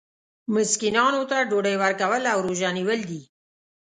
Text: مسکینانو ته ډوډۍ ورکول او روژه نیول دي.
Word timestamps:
مسکینانو 0.53 1.21
ته 1.29 1.37
ډوډۍ 1.49 1.75
ورکول 1.83 2.23
او 2.33 2.37
روژه 2.45 2.69
نیول 2.77 2.99
دي. 3.09 3.21